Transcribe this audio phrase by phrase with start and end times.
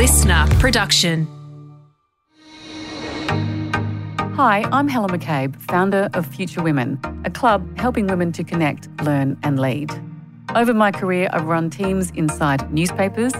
[0.00, 1.26] listener production.
[4.34, 9.36] Hi, I'm Helen McCabe, founder of Future Women, a club helping women to connect, learn,
[9.42, 9.92] and lead.
[10.54, 13.34] Over my career, I've run teams inside newspapers,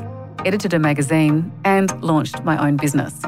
[0.45, 3.23] edited a magazine, and launched my own business.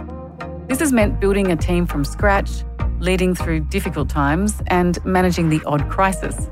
[0.69, 2.65] This has meant building a team from scratch,
[3.01, 6.51] leading through difficult times, and managing the odd crisis.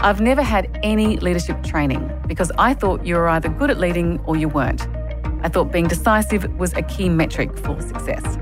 [0.00, 4.18] I've never had any leadership training because I thought you were either good at leading
[4.26, 4.84] or you weren't.
[5.42, 8.38] I thought being decisive was a key metric for success.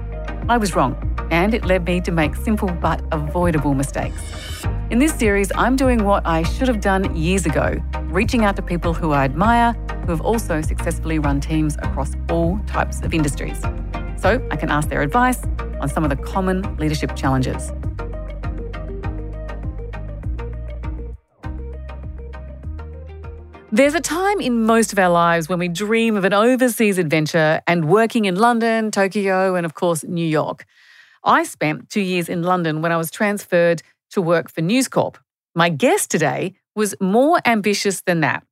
[0.48, 0.96] I was wrong,
[1.30, 4.64] and it led me to make simple but avoidable mistakes.
[4.90, 8.62] In this series, I'm doing what I should have done years ago, reaching out to
[8.62, 9.72] people who I admire
[10.06, 13.60] who have also successfully run teams across all types of industries.
[14.16, 15.42] So I can ask their advice
[15.80, 17.72] on some of the common leadership challenges.
[23.76, 27.60] There's a time in most of our lives when we dream of an overseas adventure
[27.66, 30.64] and working in London, Tokyo, and of course, New York.
[31.22, 35.18] I spent two years in London when I was transferred to work for News Corp.
[35.54, 38.46] My guest today was more ambitious than that.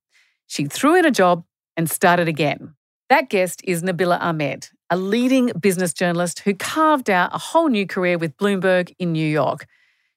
[0.47, 1.45] She threw in a job
[1.75, 2.75] and started again.
[3.09, 7.87] That guest is Nabila Ahmed, a leading business journalist who carved out a whole new
[7.87, 9.65] career with Bloomberg in New York.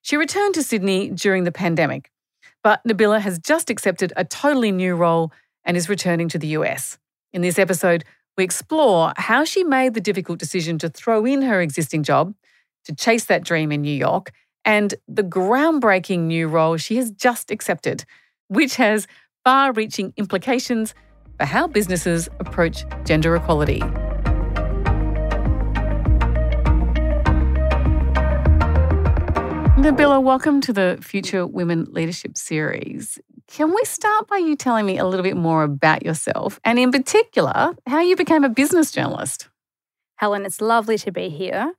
[0.01, 2.11] She returned to Sydney during the pandemic
[2.67, 5.31] but Nabila has just accepted a totally new role
[5.63, 6.97] and is returning to the US.
[7.31, 8.03] In this episode,
[8.37, 12.33] we explore how she made the difficult decision to throw in her existing job
[12.83, 14.33] to chase that dream in New York
[14.65, 18.03] and the groundbreaking new role she has just accepted,
[18.49, 19.07] which has
[19.45, 20.93] far reaching implications
[21.37, 23.81] for how businesses approach gender equality.
[29.77, 33.19] Nabila, welcome to the Future Women Leadership Series.
[33.47, 36.91] Can we start by you telling me a little bit more about yourself and, in
[36.91, 39.49] particular, how you became a business journalist?
[40.15, 41.73] Helen, it's lovely to be here.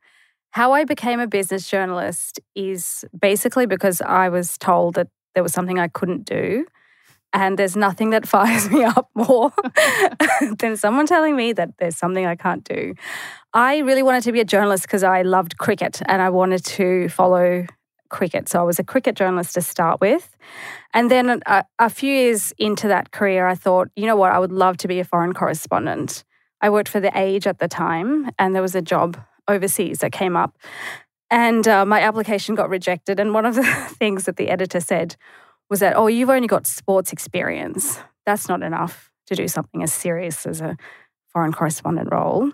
[0.52, 5.52] How I became a business journalist is basically because I was told that there was
[5.52, 6.66] something I couldn't do.
[7.32, 9.52] And there's nothing that fires me up more
[10.60, 12.94] than someone telling me that there's something I can't do.
[13.52, 17.08] I really wanted to be a journalist because I loved cricket and I wanted to
[17.08, 17.66] follow
[18.08, 18.48] cricket.
[18.48, 20.36] So I was a cricket journalist to start with.
[20.94, 24.38] And then a, a, few years into that career, I thought, you know what, I
[24.38, 26.24] would love to be a foreign correspondent.
[26.60, 30.12] I worked for The Age at the time, and there was a job overseas that
[30.12, 30.56] came up.
[31.30, 33.20] And uh, my application got rejected.
[33.20, 33.62] And one of the
[33.98, 35.16] things that the editor said
[35.70, 37.98] was that, oh, you've only got sports experience.
[38.24, 40.76] That's not enough to do something as serious as a
[41.32, 42.52] foreign correspondent role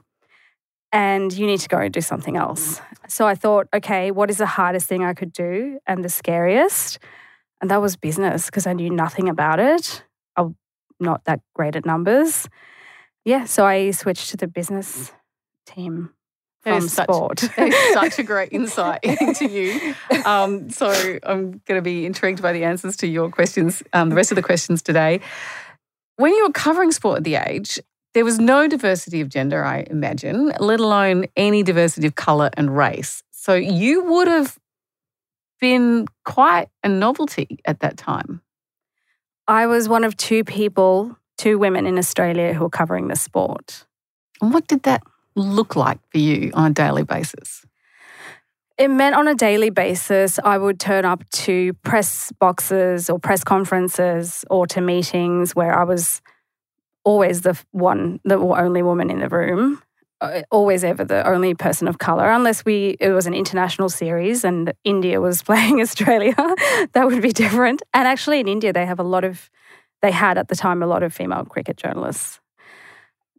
[0.94, 2.80] and you need to go and do something else.
[3.08, 7.00] So I thought, okay, what is the hardest thing I could do and the scariest?
[7.60, 10.04] And that was business because I knew nothing about it.
[10.36, 10.56] I'm
[11.00, 12.48] not that great at numbers.
[13.24, 15.12] Yeah, so I switched to the business
[15.66, 16.10] team
[16.60, 17.40] from such, sport.
[17.92, 19.94] such a great insight into you.
[20.24, 20.90] Um, so
[21.24, 24.36] I'm going to be intrigued by the answers to your questions, um, the rest of
[24.36, 25.20] the questions today.
[26.16, 27.80] When you were covering sport at The Age,
[28.14, 32.76] there was no diversity of gender, I imagine, let alone any diversity of colour and
[32.76, 33.22] race.
[33.30, 34.58] So you would have
[35.60, 38.40] been quite a novelty at that time.
[39.46, 43.84] I was one of two people, two women in Australia who were covering the sport.
[44.40, 45.02] And what did that
[45.34, 47.66] look like for you on a daily basis?
[48.78, 53.44] It meant on a daily basis, I would turn up to press boxes or press
[53.44, 56.22] conferences or to meetings where I was
[57.04, 59.82] always the one, the only woman in the room,
[60.20, 64.44] uh, always ever the only person of color, unless we it was an international series
[64.44, 66.34] and India was playing Australia,
[66.92, 67.82] that would be different.
[67.92, 69.50] And actually, in India, they have a lot of,
[70.02, 72.40] they had at the time a lot of female cricket journalists.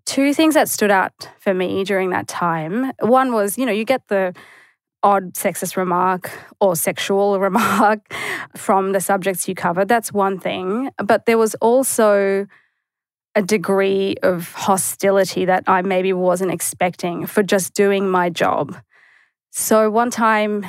[0.06, 2.92] Two things that stood out for me during that time.
[3.00, 4.36] One was, you know, you get the
[5.02, 8.14] odd sexist remark or sexual remark
[8.56, 9.88] from the subjects you covered.
[9.88, 10.92] That's one thing.
[11.04, 12.46] But there was also
[13.36, 18.78] a degree of hostility that I maybe wasn't expecting for just doing my job.
[19.52, 20.66] So one time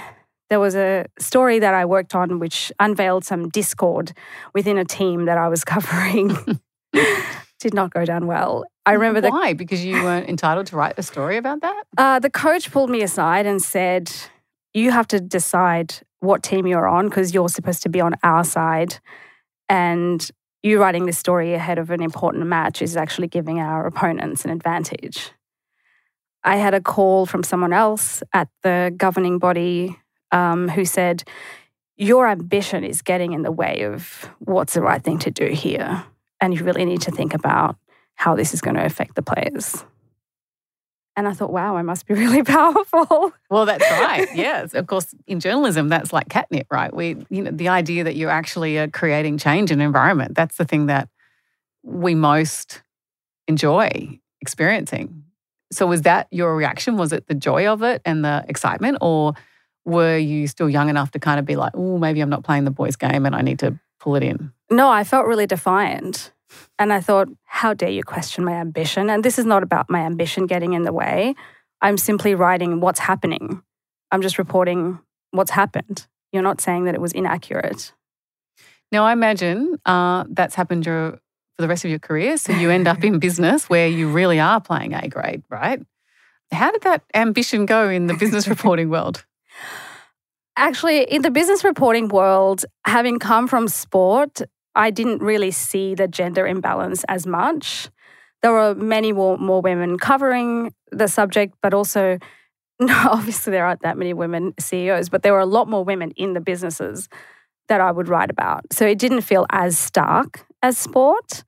[0.51, 4.13] there was a story that I worked on which unveiled some discord
[4.55, 6.37] within a team that I was covering.
[7.59, 8.65] Did not go down well.
[8.85, 11.85] I remember that why the, because you weren't entitled to write a story about that.
[11.97, 14.12] Uh, the coach pulled me aside and said,
[14.75, 18.45] "You have to decide what team you're on because you're supposed to be on our
[18.45, 19.01] side,
[19.69, 20.31] and
[20.67, 24.51] you writing this story ahead of an important match is actually giving our opponents an
[24.51, 25.31] advantage.
[26.43, 29.97] I had a call from someone else at the governing body
[30.33, 31.23] um, who said,
[31.97, 36.05] Your ambition is getting in the way of what's the right thing to do here.
[36.41, 37.77] And you really need to think about
[38.15, 39.85] how this is going to affect the players.
[41.17, 43.33] And I thought, wow, I must be really powerful.
[43.51, 44.29] Well, that's right.
[44.35, 44.75] yes.
[44.75, 46.95] Of course, in journalism, that's like catnip, right?
[46.95, 50.57] We, you know, the idea that you're actually uh, creating change in an environment, that's
[50.57, 51.09] the thing that
[51.83, 52.83] we most
[53.49, 55.25] enjoy experiencing.
[55.73, 56.97] So was that your reaction?
[56.97, 58.99] Was it the joy of it and the excitement?
[59.01, 59.35] Or
[59.85, 62.65] were you still young enough to kind of be like, oh, maybe I'm not playing
[62.65, 64.53] the boys' game and I need to pull it in?
[64.71, 66.33] No, I felt really defiant.
[66.79, 69.11] And I thought, how dare you question my ambition?
[69.11, 71.35] And this is not about my ambition getting in the way.
[71.81, 73.63] I'm simply writing what's happening.
[74.11, 74.99] I'm just reporting
[75.31, 76.07] what's happened.
[76.33, 77.93] You're not saying that it was inaccurate.
[78.93, 81.13] Now, I imagine uh, that's happened your,
[81.55, 82.37] for the rest of your career.
[82.37, 85.81] So you end up in business where you really are playing A grade, right?
[86.53, 89.25] How did that ambition go in the business reporting world?
[90.57, 94.41] Actually, in the business reporting world, having come from sport,
[94.76, 97.88] I didn't really see the gender imbalance as much.
[98.43, 102.19] There were many more, women covering the subject, but also,
[102.81, 106.34] obviously, there aren't that many women CEOs, but there were a lot more women in
[106.34, 107.08] the businesses
[107.69, 108.73] that I would write about.
[108.73, 111.43] So it didn't feel as stark as sport.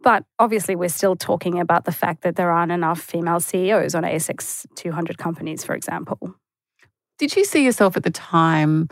[0.00, 4.04] But obviously, we're still talking about the fact that there aren't enough female CEOs on
[4.04, 6.34] ASX 200 companies, for example.
[7.18, 8.88] Did you see yourself at the time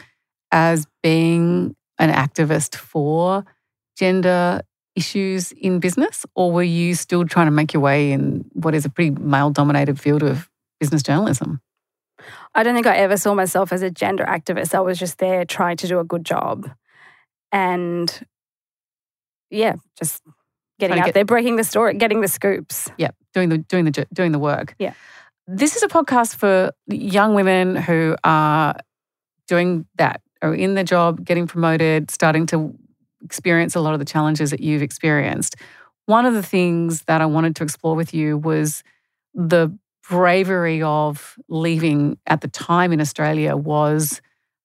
[0.53, 3.45] as being an activist for
[4.01, 4.63] gender
[4.97, 8.87] issues in business, or were you still trying to make your way in what is
[8.87, 10.49] a pretty male dominated field of
[10.81, 11.61] business journalism?
[12.55, 14.75] I don't think I ever saw myself as a gender activist.
[14.75, 16.71] I was just there trying to do a good job.
[17.53, 18.27] And
[19.51, 20.23] yeah, just
[20.79, 22.91] getting out get, there, breaking the story, getting the scoops.
[22.97, 24.75] Yeah, doing the doing the doing the work.
[24.79, 24.95] Yeah.
[25.47, 28.77] This is a podcast for young women who are
[29.47, 32.75] doing that, or in the job, getting promoted, starting to
[33.25, 35.57] experience a lot of the challenges that you've experienced.
[36.07, 38.83] One of the things that I wanted to explore with you was
[39.35, 39.77] the
[40.09, 44.21] bravery of leaving at the time in Australia was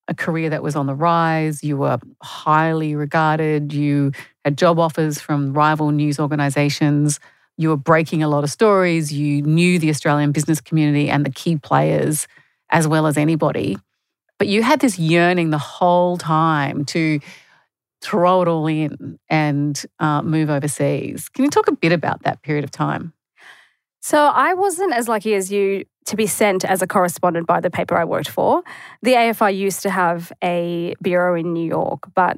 [0.08, 1.64] a career that was on the rise.
[1.64, 3.74] You were highly regarded.
[3.74, 4.12] You
[4.44, 7.20] had job offers from rival news organizations.
[7.58, 9.14] You were breaking a lot of stories.
[9.14, 12.28] You knew the Australian business community and the key players
[12.70, 13.78] as well as anybody.
[14.38, 17.20] But you had this yearning the whole time to
[18.06, 21.28] throw it all in and uh, move overseas.
[21.30, 23.14] Can you talk a bit about that period of time?
[24.02, 27.72] So I wasn't as lucky as you to be sent as a correspondent by the
[27.72, 28.62] paper I worked for.
[29.02, 32.38] The AFR used to have a bureau in New York, but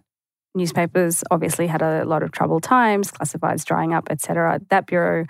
[0.55, 4.61] newspapers obviously had a lot of troubled times, classifieds drying up, etc.
[4.69, 5.25] That bureau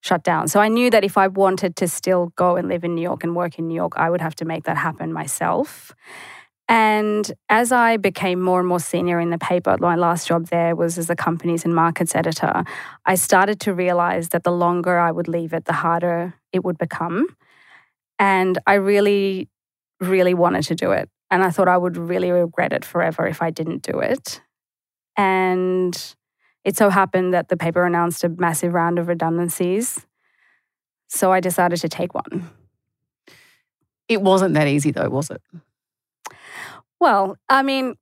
[0.00, 0.48] shut down.
[0.48, 3.22] So I knew that if I wanted to still go and live in New York
[3.22, 5.92] and work in New York, I would have to make that happen myself.
[6.68, 10.74] And as I became more and more senior in the paper, my last job there
[10.74, 12.64] was as the companies and markets editor,
[13.04, 16.78] I started to realize that the longer I would leave it, the harder it would
[16.78, 17.26] become.
[18.18, 19.48] And I really,
[20.00, 21.10] really wanted to do it.
[21.30, 24.40] And I thought I would really regret it forever if I didn't do it.
[25.16, 26.14] And
[26.64, 30.06] it so happened that the paper announced a massive round of redundancies.
[31.08, 32.50] So I decided to take one.
[34.08, 35.42] It wasn't that easy, though, was it?
[37.02, 37.96] Well, I mean,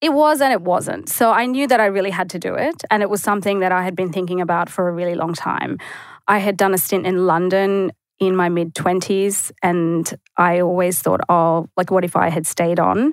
[0.00, 1.08] it was and it wasn't.
[1.08, 2.82] So I knew that I really had to do it.
[2.90, 5.78] And it was something that I had been thinking about for a really long time.
[6.26, 9.52] I had done a stint in London in my mid 20s.
[9.62, 13.12] And I always thought, oh, like, what if I had stayed on?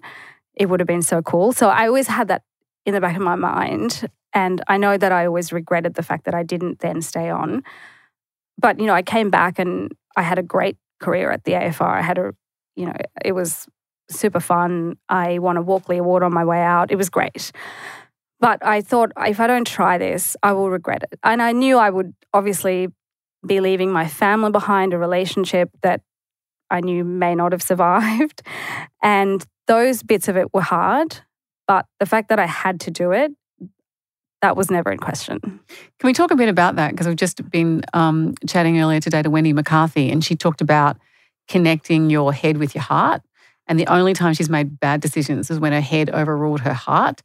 [0.56, 1.52] It would have been so cool.
[1.52, 2.42] So I always had that
[2.84, 4.10] in the back of my mind.
[4.34, 7.62] And I know that I always regretted the fact that I didn't then stay on.
[8.58, 12.00] But, you know, I came back and I had a great career at the AFR.
[12.00, 12.34] I had a,
[12.76, 13.68] you know, it was
[14.10, 14.98] super fun.
[15.10, 16.92] I won a Walkley Award on my way out.
[16.92, 17.52] It was great.
[18.40, 21.20] But I thought if I don't try this, I will regret it.
[21.24, 22.90] And I knew I would obviously
[23.46, 26.02] be leaving my family behind, a relationship that
[26.70, 28.42] I knew may not have survived.
[29.02, 31.20] And those bits of it were hard.
[31.68, 33.32] But the fact that I had to do it,
[34.42, 35.40] that was never in question.
[35.42, 35.60] Can
[36.04, 36.92] we talk a bit about that?
[36.92, 40.98] Because I've just been um, chatting earlier today to Wendy McCarthy, and she talked about
[41.48, 43.22] connecting your head with your heart
[43.68, 47.22] and the only time she's made bad decisions is when her head overruled her heart.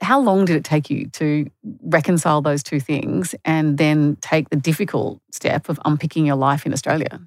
[0.00, 1.50] How long did it take you to
[1.82, 6.72] reconcile those two things and then take the difficult step of unpicking your life in
[6.72, 7.20] Australia?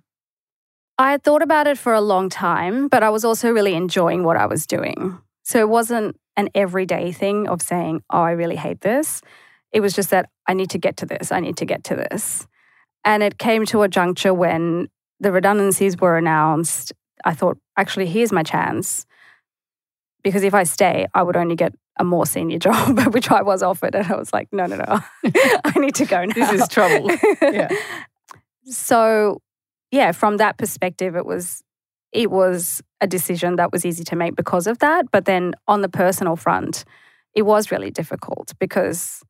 [0.98, 4.24] I had thought about it for a long time, but I was also really enjoying
[4.24, 5.18] what I was doing.
[5.44, 9.22] So it wasn't an everyday thing of saying, oh, I really hate this.
[9.72, 11.96] It was just that I need to get to this, I need to get to
[11.96, 12.48] this.
[13.06, 14.90] And it came to a juncture when
[15.20, 16.94] the redundancies were announced
[17.26, 19.06] I thought, actually, here's my chance.
[20.22, 23.64] Because if I stay, I would only get a more senior job, which I was
[23.64, 23.96] offered.
[23.96, 24.86] And I was like, no, no, no,
[25.66, 26.34] I need to go now.
[26.34, 27.10] This is trouble.
[27.42, 27.70] Yeah.
[28.66, 29.42] so
[29.92, 31.64] yeah, from that perspective, it was
[32.12, 35.12] it was a decision that was easy to make because of that.
[35.12, 36.84] But then on the personal front,
[37.36, 39.24] it was really difficult because,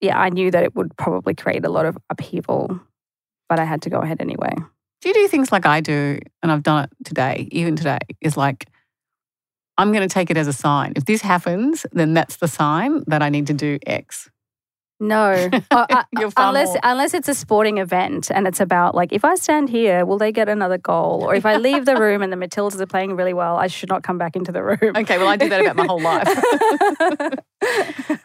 [0.00, 2.80] yeah, I knew that it would probably create a lot of upheaval,
[3.48, 4.54] but I had to go ahead anyway.
[5.06, 8.66] You do things like I do, and I've done it today, even today, is like,
[9.78, 10.94] I'm going to take it as a sign.
[10.96, 14.28] If this happens, then that's the sign that I need to do X.
[14.98, 16.02] No, uh,
[16.36, 16.80] unless more.
[16.82, 20.32] unless it's a sporting event and it's about like if I stand here, will they
[20.32, 21.22] get another goal?
[21.22, 23.90] Or if I leave the room and the Matildas are playing really well, I should
[23.90, 24.78] not come back into the room.
[24.96, 26.26] Okay, well I do that about my whole life.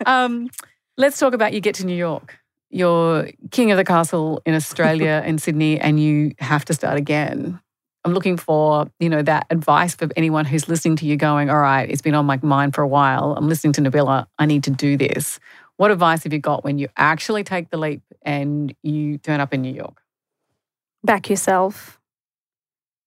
[0.07, 0.49] um,
[0.97, 2.39] let's talk about you get to New York.
[2.71, 7.59] You're king of the castle in Australia in Sydney, and you have to start again.
[8.03, 11.59] I'm looking for, you know, that advice for anyone who's listening to you going, all
[11.59, 13.35] right, it's been on my mind for a while.
[13.37, 14.25] I'm listening to Nabila.
[14.39, 15.39] I need to do this.
[15.77, 19.53] What advice have you got when you actually take the leap and you turn up
[19.53, 20.01] in New York?
[21.03, 21.99] Back yourself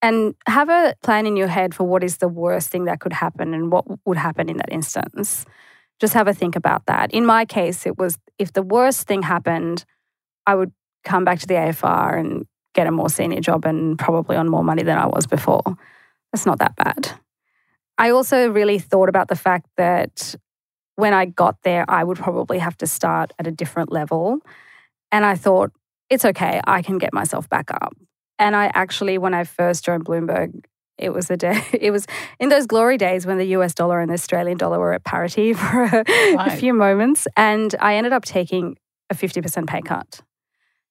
[0.01, 3.13] and have a plan in your head for what is the worst thing that could
[3.13, 5.45] happen and what would happen in that instance.
[5.99, 7.11] Just have a think about that.
[7.11, 9.85] In my case, it was if the worst thing happened,
[10.45, 10.71] I would
[11.03, 14.63] come back to the AFR and get a more senior job and probably on more
[14.63, 15.63] money than I was before.
[16.31, 17.11] That's not that bad.
[17.97, 20.35] I also really thought about the fact that
[20.97, 24.39] when I got there, I would probably have to start at a different level.
[25.11, 25.71] And I thought,
[26.09, 27.93] it's okay, I can get myself back up.
[28.37, 30.65] And I actually, when I first joined Bloomberg,
[30.97, 32.07] it was a day, it was
[32.39, 35.53] in those glory days when the US dollar and the Australian dollar were at parity
[35.53, 36.03] for a,
[36.35, 36.47] right.
[36.47, 37.27] a few moments.
[37.35, 38.77] And I ended up taking
[39.09, 40.21] a 50% pay cut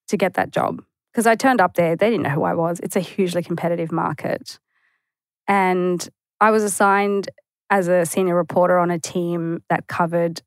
[0.08, 2.80] to get that job because I turned up there, they didn't know who I was.
[2.80, 4.58] It's a hugely competitive market.
[5.46, 6.06] And
[6.40, 7.28] I was assigned
[7.70, 10.42] as a senior reporter on a team that covered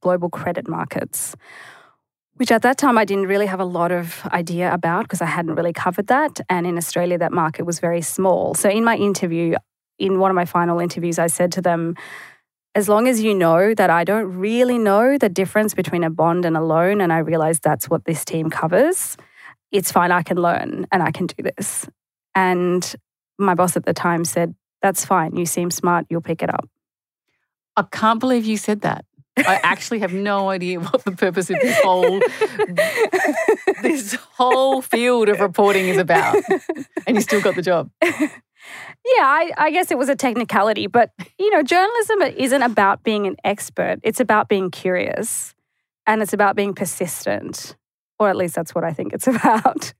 [0.00, 1.36] global credit markets,
[2.36, 5.26] which at that time I didn't really have a lot of idea about because I
[5.26, 6.40] hadn't really covered that.
[6.48, 8.54] And in Australia, that market was very small.
[8.54, 9.56] So in my interview,
[9.98, 11.96] in one of my final interviews, I said to them,
[12.74, 16.44] as long as you know that I don't really know the difference between a bond
[16.44, 19.16] and a loan, and I realize that's what this team covers,
[19.72, 20.12] it's fine.
[20.12, 21.88] I can learn and I can do this.
[22.34, 22.94] And
[23.38, 25.36] my boss at the time said, that's fine.
[25.36, 26.04] You seem smart.
[26.10, 26.68] You'll pick it up.
[27.76, 29.06] I can't believe you said that.
[29.36, 32.20] I actually have no idea what the purpose of this whole
[33.82, 36.36] this whole field of reporting is about.
[37.06, 37.90] And you still got the job.
[38.02, 43.28] Yeah, I, I, guess it was a technicality, but you know, journalism isn't about being
[43.28, 44.00] an expert.
[44.02, 45.54] It's about being curious
[46.06, 47.76] and it's about being persistent.
[48.18, 49.94] Or at least that's what I think it's about.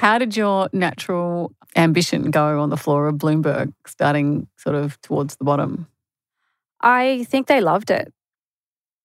[0.00, 5.36] How did your natural ambition go on the floor of Bloomberg, starting sort of towards
[5.36, 5.86] the bottom?
[6.80, 8.12] I think they loved it.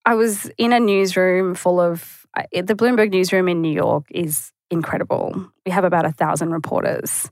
[0.08, 5.52] I was in a newsroom full of the Bloomberg newsroom in New York is incredible.
[5.66, 7.30] We have about a thousand reporters,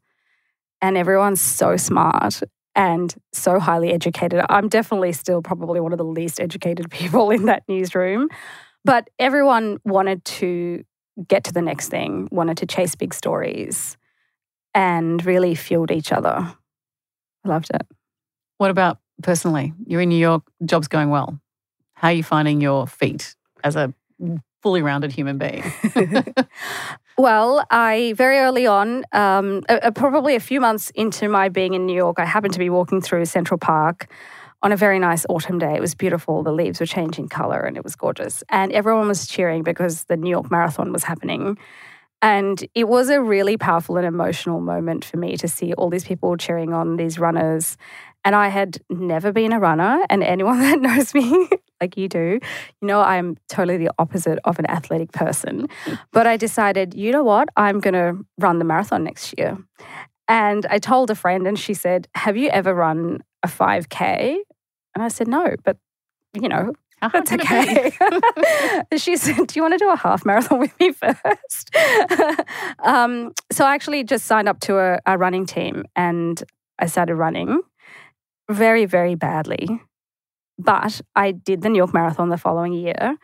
[0.81, 2.41] and everyone's so smart
[2.75, 4.43] and so highly educated.
[4.49, 8.27] I'm definitely still probably one of the least educated people in that newsroom,
[8.83, 10.83] but everyone wanted to
[11.29, 13.95] get to the next thing, wanted to chase big stories,
[14.73, 16.53] and really fueled each other.
[17.45, 17.87] I loved it.
[18.57, 19.71] What about personally?
[19.87, 21.39] You're in New York, job's going well.
[21.95, 23.93] How are you finding your feet as a
[24.61, 25.63] fully rounded human being?
[27.17, 31.85] well, I very early on, um, uh, probably a few months into my being in
[31.85, 34.07] New York, I happened to be walking through Central Park
[34.61, 35.75] on a very nice autumn day.
[35.75, 36.41] It was beautiful.
[36.41, 38.43] The leaves were changing color and it was gorgeous.
[38.49, 41.57] And everyone was cheering because the New York Marathon was happening.
[42.21, 46.05] And it was a really powerful and emotional moment for me to see all these
[46.05, 47.77] people cheering on these runners.
[48.25, 50.03] And I had never been a runner.
[50.09, 51.47] And anyone that knows me,
[51.79, 52.39] like you do,
[52.81, 55.67] you know, I'm totally the opposite of an athletic person.
[56.11, 57.47] But I decided, you know what?
[57.55, 59.57] I'm going to run the marathon next year.
[60.27, 64.37] And I told a friend, and she said, Have you ever run a 5K?
[64.95, 65.77] And I said, no, but
[66.33, 67.91] you know, that's okay.
[68.97, 71.75] she said, Do you want to do a half marathon with me first?
[72.79, 76.41] um, so I actually just signed up to a, a running team and
[76.79, 77.61] I started running
[78.49, 79.81] very, very badly.
[80.57, 83.17] But I did the New York Marathon the following year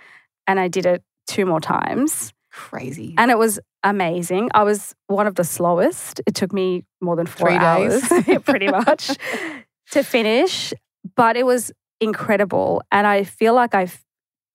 [0.48, 2.34] and I did it two more times.
[2.52, 3.16] Crazy.
[3.18, 4.50] And it was amazing.
[4.54, 6.20] I was one of the slowest.
[6.26, 8.04] It took me more than four Three hours,
[8.44, 9.12] pretty much,
[9.92, 10.74] to finish
[11.16, 12.82] but it was incredible.
[12.92, 14.04] And I feel like I've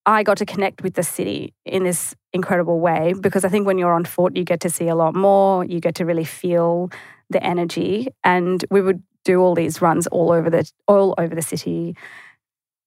[0.05, 3.77] I got to connect with the city in this incredible way because I think when
[3.77, 5.65] you're on foot, you get to see a lot more.
[5.65, 6.89] You get to really feel
[7.29, 8.07] the energy.
[8.23, 11.95] And we would do all these runs all over the all over the city.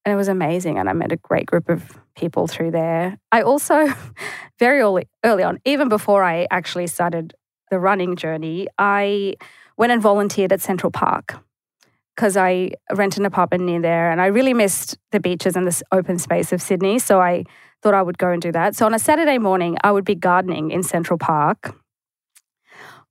[0.04, 0.78] And it was amazing.
[0.78, 3.18] And I met a great group of people through there.
[3.30, 3.86] I also,
[4.58, 7.34] very early, early on, even before I actually started
[7.70, 9.34] the running journey, I
[9.76, 11.38] went and volunteered at Central Park
[12.16, 15.82] because I rented an apartment near there and I really missed the beaches and this
[15.92, 16.98] open space of Sydney.
[16.98, 17.44] So I
[17.82, 18.74] thought I would go and do that.
[18.76, 21.76] So on a Saturday morning, I would be gardening in Central Park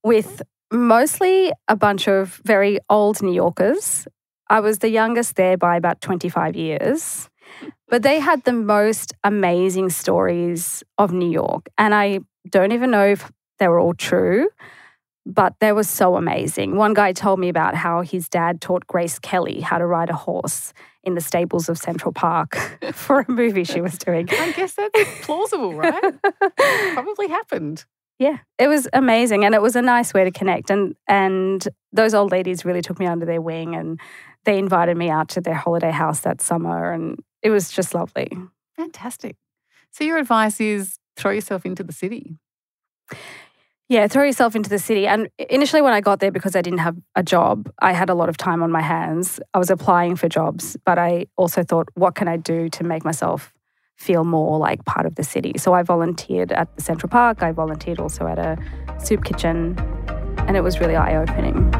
[0.03, 0.41] with
[0.71, 4.07] mostly a bunch of very old New Yorkers.
[4.49, 7.29] I was the youngest there by about 25 years.
[7.87, 11.69] But they had the most amazing stories of New York.
[11.77, 14.49] And I don't even know if they were all true,
[15.25, 16.75] but they were so amazing.
[16.75, 20.15] One guy told me about how his dad taught Grace Kelly how to ride a
[20.15, 20.73] horse
[21.03, 22.55] in the stables of Central Park
[22.93, 24.27] for a movie she was doing.
[24.31, 26.13] I guess that's plausible, right?
[26.93, 27.85] Probably happened.
[28.19, 32.13] Yeah, it was amazing and it was a nice way to connect and and those
[32.13, 33.99] old ladies really took me under their wing and
[34.43, 38.29] they invited me out to their holiday house that summer and it was just lovely.
[38.75, 39.37] Fantastic.
[39.91, 42.35] So your advice is throw yourself into the city.
[43.87, 45.07] Yeah, throw yourself into the city.
[45.07, 48.13] And initially, when I got there, because I didn't have a job, I had a
[48.13, 49.39] lot of time on my hands.
[49.55, 53.03] I was applying for jobs, but I also thought, what can I do to make
[53.03, 53.51] myself
[53.99, 55.53] feel more like part of the city?
[55.57, 57.43] So I volunteered at the Central Park.
[57.43, 58.57] I volunteered also at a
[58.97, 59.77] soup kitchen,
[60.47, 61.71] and it was really eye opening.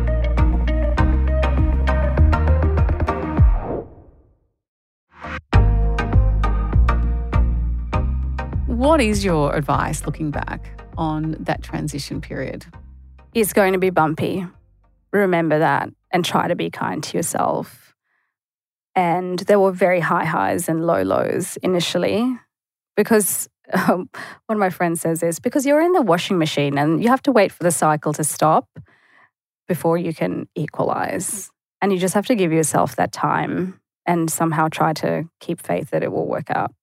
[8.67, 12.65] What is your advice looking back on that transition period?
[13.33, 14.45] It's going to be bumpy.
[15.11, 17.78] Remember that and try to be kind to yourself.
[18.95, 22.37] And there were very high highs and low lows initially
[22.95, 24.09] because um,
[24.47, 27.21] one of my friends says this because you're in the washing machine and you have
[27.23, 28.67] to wait for the cycle to stop
[29.67, 31.51] before you can equalize.
[31.81, 35.91] And you just have to give yourself that time and somehow try to keep faith
[35.91, 36.73] that it will work out.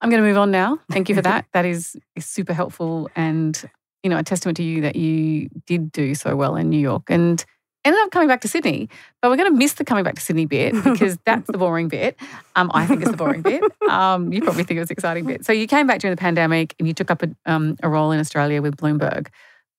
[0.00, 0.78] I'm going to move on now.
[0.90, 1.44] Thank you for that.
[1.52, 3.68] that is, is super helpful and
[4.02, 7.02] you know a testament to you that you did do so well in New York
[7.08, 7.44] and
[7.84, 8.88] ended up coming back to Sydney.
[9.20, 11.88] But we're going to miss the coming back to Sydney bit because that's the boring
[11.88, 12.16] bit.
[12.56, 13.62] Um, I think it's the boring bit.
[13.88, 15.44] Um, you probably think it was the exciting bit.
[15.44, 18.12] So you came back during the pandemic and you took up a, um, a role
[18.12, 19.28] in Australia with Bloomberg.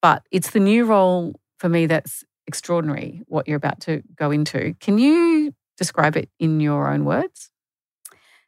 [0.01, 3.21] But it's the new role for me that's extraordinary.
[3.27, 4.75] What you're about to go into.
[4.79, 7.51] Can you describe it in your own words?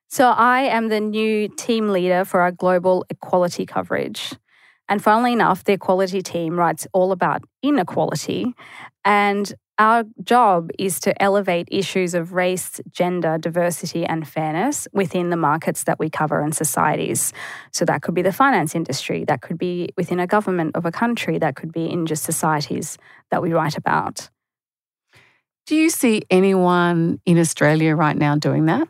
[0.07, 4.33] So I am the new team leader for our global equality coverage.
[4.89, 8.53] And funnily enough, the equality team writes all about inequality.
[9.05, 15.37] And our job is to elevate issues of race, gender, diversity, and fairness within the
[15.37, 17.33] markets that we cover and societies.
[17.71, 20.91] So that could be the finance industry, that could be within a government of a
[20.91, 22.97] country, that could be in just societies
[23.31, 24.29] that we write about.
[25.65, 28.87] Do you see anyone in Australia right now doing that?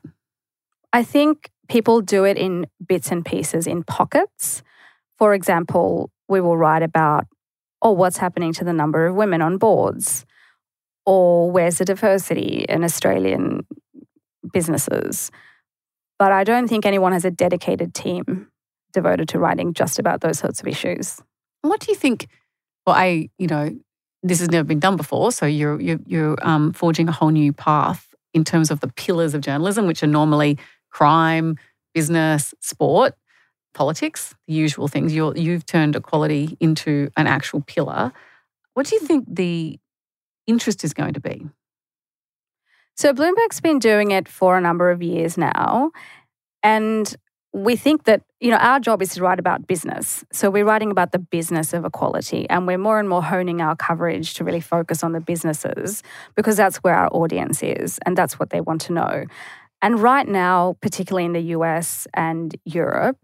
[0.92, 4.64] I think people do it in bits and pieces, in pockets.
[5.24, 7.28] For example, we will write about,
[7.82, 10.26] oh, what's happening to the number of women on boards?
[11.06, 13.66] Or where's the diversity in Australian
[14.52, 15.32] businesses?
[16.20, 18.50] But I don't think anyone has a dedicated team
[18.92, 21.22] devoted to writing just about those sorts of issues.
[21.62, 22.28] What do you think?
[22.86, 23.70] Well, I, you know,
[24.24, 27.54] this has never been done before, so you're you're, you're um, forging a whole new
[27.54, 30.58] path in terms of the pillars of journalism, which are normally
[30.92, 31.56] crime,
[31.94, 33.14] business, sport,
[33.74, 35.14] politics, the usual things.
[35.14, 38.14] you you've turned equality into an actual pillar.
[38.74, 39.80] What do you think the
[40.48, 41.46] interest is going to be?
[42.96, 45.92] So, Bloomberg's been doing it for a number of years now.
[46.62, 47.14] And
[47.52, 50.24] we think that, you know, our job is to write about business.
[50.32, 52.48] So, we're writing about the business of equality.
[52.50, 56.04] And we're more and more honing our coverage to really focus on the businesses
[56.36, 59.26] because that's where our audience is and that's what they want to know.
[59.82, 63.18] And right now, particularly in the US and Europe,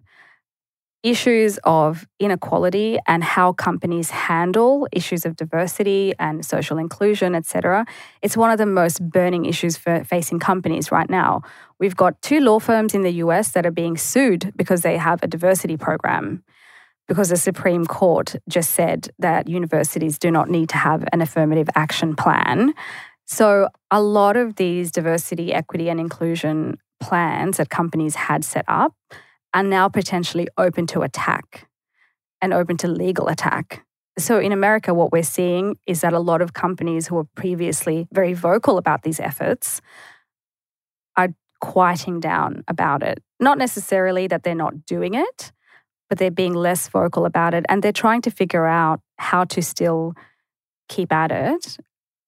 [1.03, 7.85] issues of inequality and how companies handle issues of diversity and social inclusion, etc.
[8.21, 11.41] It's one of the most burning issues for facing companies right now.
[11.79, 15.23] We've got two law firms in the US that are being sued because they have
[15.23, 16.43] a diversity program.
[17.07, 21.67] Because the Supreme Court just said that universities do not need to have an affirmative
[21.73, 22.73] action plan.
[23.25, 28.93] So, a lot of these diversity, equity, and inclusion plans that companies had set up
[29.53, 31.67] are now potentially open to attack
[32.41, 33.85] and open to legal attack.
[34.17, 38.07] So, in America, what we're seeing is that a lot of companies who were previously
[38.11, 39.81] very vocal about these efforts
[41.15, 41.29] are
[41.61, 43.23] quieting down about it.
[43.39, 45.51] Not necessarily that they're not doing it,
[46.09, 49.61] but they're being less vocal about it and they're trying to figure out how to
[49.61, 50.13] still
[50.89, 51.77] keep at it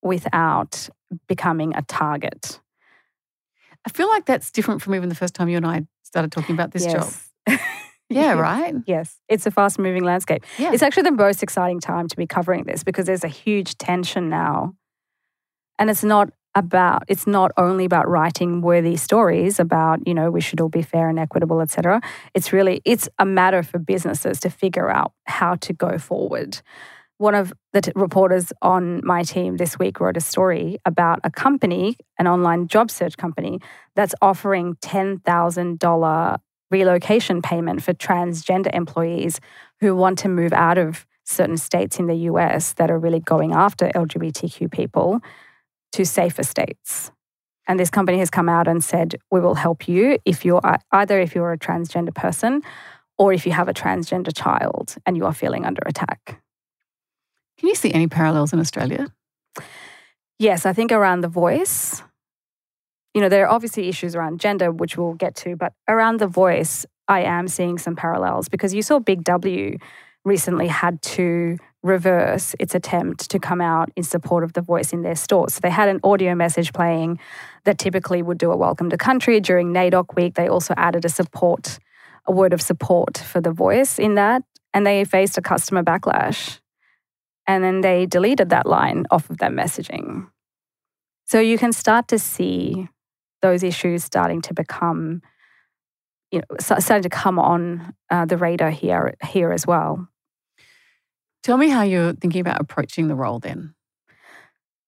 [0.01, 0.87] without
[1.27, 2.61] becoming a target.
[3.85, 6.53] I feel like that's different from even the first time you and I started talking
[6.53, 7.29] about this yes.
[7.47, 7.59] job.
[8.11, 8.75] Yeah, right.
[8.85, 10.43] Yes, it's a fast moving landscape.
[10.57, 10.73] Yeah.
[10.73, 14.29] It's actually the most exciting time to be covering this because there's a huge tension
[14.29, 14.73] now.
[15.79, 20.41] And it's not about it's not only about writing worthy stories about, you know, we
[20.41, 22.01] should all be fair and equitable, etc.
[22.33, 26.61] It's really it's a matter for businesses to figure out how to go forward.
[27.21, 31.29] One of the t- reporters on my team this week wrote a story about a
[31.29, 33.59] company, an online job search company,
[33.95, 36.39] that's offering $10,000
[36.71, 39.39] relocation payment for transgender employees
[39.81, 43.51] who want to move out of certain states in the US that are really going
[43.53, 45.19] after LGBTQ people
[45.91, 47.11] to safer states.
[47.67, 50.59] And this company has come out and said, we will help you if you're
[50.91, 52.63] either if you're a transgender person
[53.19, 56.40] or if you have a transgender child and you are feeling under attack.
[57.61, 59.05] Can you see any parallels in Australia?
[60.39, 62.01] Yes, I think around the voice,
[63.13, 66.25] you know, there are obviously issues around gender, which we'll get to, but around the
[66.25, 69.77] voice, I am seeing some parallels because you saw Big W
[70.25, 75.03] recently had to reverse its attempt to come out in support of the voice in
[75.03, 75.53] their stores.
[75.53, 77.19] So they had an audio message playing
[77.65, 80.33] that typically would do a welcome to country during NAIDOC week.
[80.33, 81.77] They also added a support,
[82.25, 84.41] a word of support for the voice in that,
[84.73, 86.57] and they faced a customer backlash.
[87.47, 90.27] And then they deleted that line off of their messaging.
[91.25, 92.87] So you can start to see
[93.41, 95.21] those issues starting to become,
[96.31, 100.07] you know, starting to come on uh, the radar here here as well.
[101.43, 103.73] Tell me how you're thinking about approaching the role then.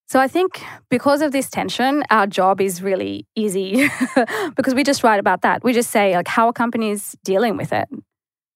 [0.06, 3.88] So I think because of this tension, our job is really easy
[4.54, 5.64] because we just write about that.
[5.64, 7.88] We just say like, how are companies dealing with it?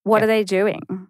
[0.03, 1.08] What are they doing?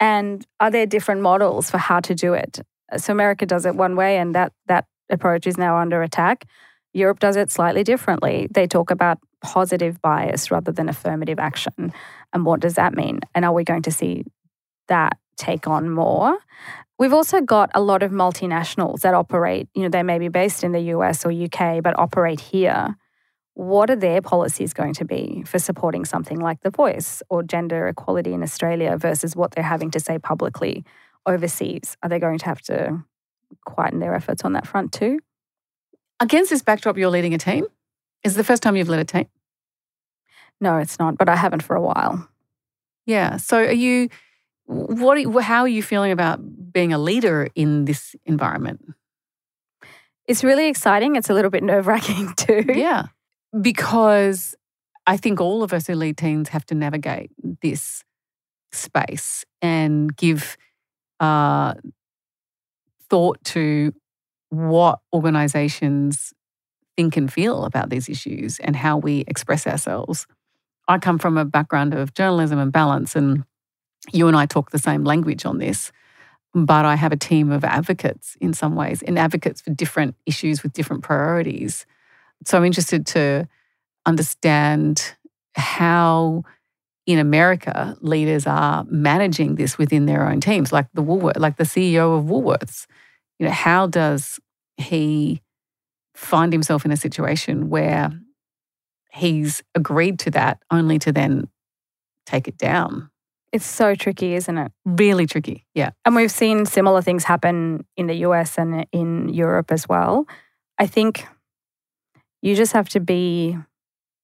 [0.00, 2.60] And are there different models for how to do it?
[2.96, 6.46] So America does it one way, and that that approach is now under attack.
[6.92, 8.48] Europe does it slightly differently.
[8.50, 11.92] They talk about positive bias rather than affirmative action.
[12.32, 13.20] And what does that mean?
[13.34, 14.24] And are we going to see
[14.88, 16.38] that take on more?
[16.98, 20.62] We've also got a lot of multinationals that operate, you know, they may be based
[20.62, 22.96] in the US or UK, but operate here.
[23.54, 27.86] What are their policies going to be for supporting something like The Voice or gender
[27.86, 30.84] equality in Australia versus what they're having to say publicly
[31.24, 31.96] overseas?
[32.02, 33.04] Are they going to have to
[33.64, 35.20] quieten their efforts on that front too?
[36.18, 37.66] Against this backdrop, you're leading a team.
[38.24, 39.26] Is it the first time you've led a team?
[40.60, 42.28] No, it's not, but I haven't for a while.
[43.06, 43.36] Yeah.
[43.36, 44.08] So are you
[44.66, 48.94] what how are you feeling about being a leader in this environment?
[50.26, 51.16] It's really exciting.
[51.16, 52.64] It's a little bit nerve-wracking too.
[52.74, 53.06] Yeah.
[53.60, 54.54] Because
[55.06, 57.30] I think all of us who lead have to navigate
[57.62, 58.02] this
[58.72, 60.56] space and give
[61.20, 61.74] uh,
[63.08, 63.92] thought to
[64.50, 66.32] what organizations
[66.96, 70.26] think and feel about these issues and how we express ourselves.
[70.86, 73.44] I come from a background of journalism and balance, and
[74.12, 75.92] you and I talk the same language on this.
[76.54, 80.62] But I have a team of advocates in some ways, and advocates for different issues
[80.62, 81.84] with different priorities.
[82.44, 83.48] So I'm interested to
[84.06, 85.14] understand
[85.54, 86.42] how
[87.06, 91.64] in America leaders are managing this within their own teams, like the Woolworth, like the
[91.64, 92.86] CEO of Woolworths.
[93.38, 94.38] You know, how does
[94.76, 95.42] he
[96.14, 98.10] find himself in a situation where
[99.12, 101.48] he's agreed to that only to then
[102.26, 103.10] take it down.
[103.52, 104.72] It's so tricky, isn't it?
[104.84, 105.90] Really tricky, yeah.
[106.04, 110.26] And we've seen similar things happen in the US and in Europe as well.
[110.78, 111.26] I think
[112.44, 113.56] you just have to be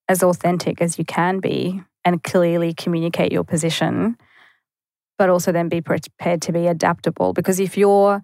[0.06, 4.14] as authentic as you can be and clearly communicate your position,
[5.16, 7.32] but also then be prepared to be adaptable.
[7.32, 8.22] Because if you're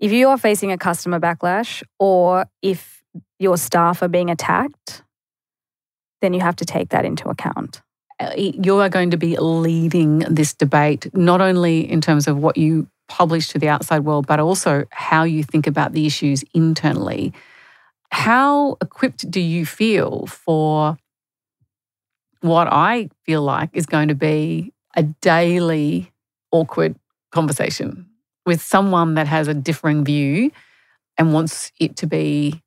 [0.00, 3.02] if you are facing a customer backlash or if
[3.38, 5.02] your staff are being attacked,
[6.22, 7.82] then you have to take that into account.
[8.18, 12.56] Uh, you are going to be leading this debate, not only in terms of what
[12.56, 17.34] you publish to the outside world, but also how you think about the issues internally.
[18.16, 20.96] How equipped do you feel for
[22.40, 26.10] what I feel like is going to be a daily
[26.50, 26.96] awkward
[27.30, 28.08] conversation
[28.46, 30.50] with someone that has a differing view
[31.18, 32.62] and wants it to be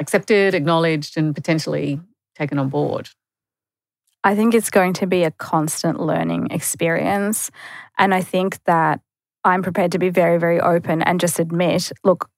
[0.00, 2.00] accepted, acknowledged, and potentially
[2.34, 3.10] taken on board?
[4.24, 7.50] I think it's going to be a constant learning experience.
[7.98, 9.00] And I think that
[9.44, 12.30] I'm prepared to be very, very open and just admit look,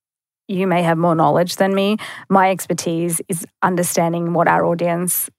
[0.48, 1.98] you may have more knowledge than me.
[2.28, 5.30] My expertise is understanding what our audience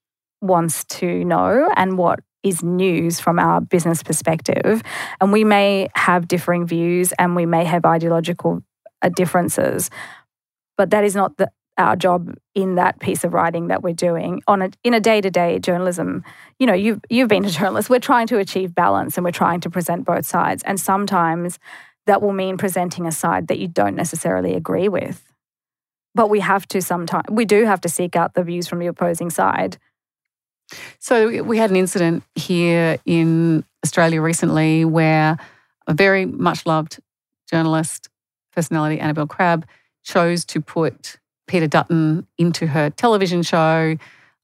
[0.42, 4.82] wants to know and what is news from our business perspective.
[5.20, 8.64] And we may have differing views and we may have ideological
[9.02, 9.90] uh, differences,
[10.78, 14.42] but that is not the, our job in that piece of writing that we're doing
[14.48, 16.24] on a in a day-to-day journalism
[16.60, 19.62] you know you've you've been a journalist we're trying to achieve balance and we're trying
[19.62, 21.58] to present both sides and sometimes
[22.10, 25.24] that will mean presenting a side that you don't necessarily agree with.
[26.16, 28.88] But we have to sometimes we do have to seek out the views from the
[28.88, 29.78] opposing side.
[30.98, 35.38] So we had an incident here in australia recently where
[35.88, 37.00] a very much loved
[37.50, 38.10] journalist
[38.54, 39.66] personality Annabelle Crabb
[40.04, 41.18] chose to put
[41.48, 43.96] Peter Dutton into her television show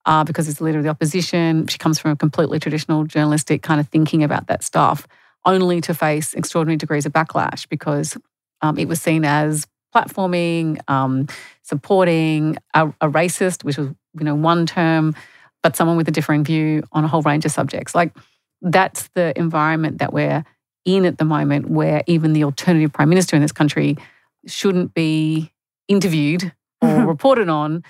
[0.05, 1.65] uh, because he's the leader of the opposition.
[1.65, 5.07] She comes from a completely traditional journalistic kind of thinking about that stuff,
[5.45, 8.17] only to face extraordinary degrees of backlash because
[8.61, 11.27] um, it was seen as platforming, um,
[11.63, 15.15] supporting a, a, racist, which was you know one term,
[15.63, 17.95] but someone with a differing view on a whole range of subjects.
[17.95, 18.15] Like
[18.61, 20.43] that's the environment that we're
[20.83, 23.97] in at the moment, where even the alternative prime minister in this country
[24.47, 25.51] shouldn't be
[25.87, 27.83] interviewed or reported on,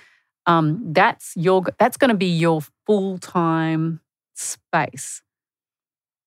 [0.46, 4.00] um, that's your that's going to be your full time
[4.34, 5.22] space.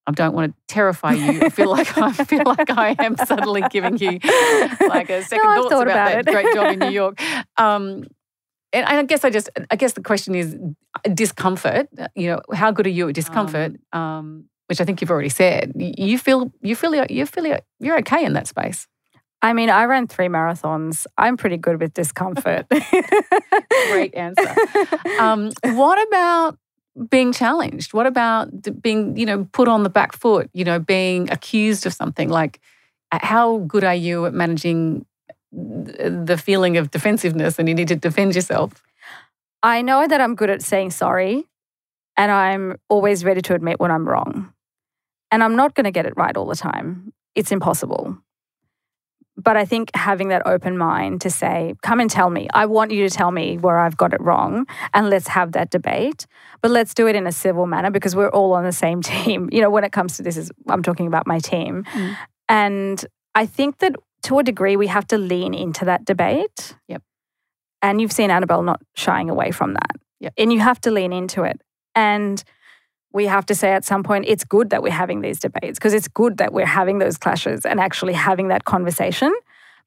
[0.09, 1.41] I don't want to terrify you.
[1.43, 4.19] I feel like I feel like I am suddenly giving you
[4.87, 7.21] like a second no, thoughts about, about that great job in New York.
[7.57, 8.05] Um,
[8.73, 10.57] and I guess I just I guess the question is
[11.13, 11.89] discomfort.
[12.15, 13.75] You know, how good are you at discomfort?
[13.93, 15.73] Um, um, which I think you've already said.
[15.75, 18.87] You feel you feel you feel you're okay in that space.
[19.43, 21.05] I mean, I ran three marathons.
[21.17, 22.65] I'm pretty good with discomfort.
[23.91, 24.55] Great answer.
[25.19, 26.57] Um, what about
[27.09, 27.93] being challenged?
[27.93, 28.49] What about
[28.81, 30.49] being, you know, put on the back foot?
[30.53, 32.29] You know, being accused of something.
[32.29, 32.59] Like,
[33.11, 35.05] how good are you at managing
[35.51, 38.83] the feeling of defensiveness and you need to defend yourself?
[39.63, 41.45] I know that I'm good at saying sorry,
[42.15, 44.53] and I'm always ready to admit when I'm wrong.
[45.31, 47.13] And I'm not going to get it right all the time.
[47.35, 48.17] It's impossible.
[49.43, 52.47] But I think having that open mind to say, come and tell me.
[52.53, 55.69] I want you to tell me where I've got it wrong and let's have that
[55.69, 56.25] debate.
[56.61, 59.49] But let's do it in a civil manner because we're all on the same team.
[59.51, 61.85] You know, when it comes to this is I'm talking about my team.
[61.93, 62.17] Mm.
[62.49, 66.75] And I think that to a degree we have to lean into that debate.
[66.87, 67.03] Yep.
[67.81, 69.95] And you've seen Annabelle not shying away from that.
[70.19, 70.33] Yep.
[70.37, 71.61] And you have to lean into it.
[71.95, 72.43] And
[73.11, 75.93] we have to say at some point it's good that we're having these debates because
[75.93, 79.33] it's good that we're having those clashes and actually having that conversation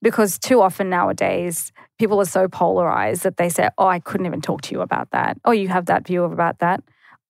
[0.00, 4.40] because too often nowadays people are so polarized that they say oh i couldn't even
[4.40, 5.38] talk to you about that.
[5.44, 6.82] Oh you have that view about that.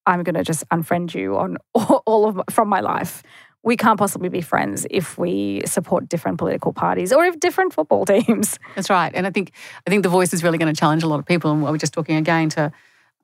[0.07, 3.23] I'm going to just unfriend you on all of from my life.
[3.65, 8.05] We can't possibly be friends if we support different political parties or if different football
[8.13, 8.59] teams.
[8.75, 9.13] That's right.
[9.15, 9.53] And i think
[9.87, 11.77] i think the voice is really going to challenge a lot of people and we're
[11.77, 12.73] just talking again to